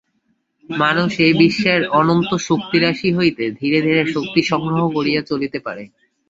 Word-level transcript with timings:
মানুষ 0.69 1.11
এই 1.25 1.33
বিশ্বের 1.41 1.81
অনন্ত 1.99 2.31
শক্তিরাশি 2.47 3.09
হইতে 3.13 3.43
ধীরে 3.59 3.79
ধীরে 3.81 4.03
শক্তি 4.15 4.41
সংগ্রহ 4.43 4.81
করিয়া 4.95 5.21
চলিতে 5.29 5.59
পারে। 5.59 5.83